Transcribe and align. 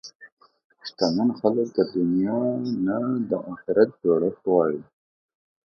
شتمن 0.87 1.29
خلک 1.39 1.67
د 1.77 1.79
دنیا 1.95 2.41
نه 2.85 2.97
د 3.29 3.31
اخرت 3.53 3.89
جوړښت 4.03 4.41
غواړي. 4.51 4.81